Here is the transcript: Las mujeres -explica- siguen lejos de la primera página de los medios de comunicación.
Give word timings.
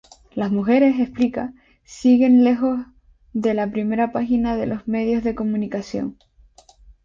Las 0.33 0.49
mujeres 0.49 0.95
-explica- 0.95 1.53
siguen 1.83 2.43
lejos 2.43 2.79
de 3.33 3.53
la 3.53 3.69
primera 3.71 4.11
página 4.11 4.55
de 4.55 4.65
los 4.65 4.87
medios 4.87 5.23
de 5.23 5.35
comunicación. 5.35 6.17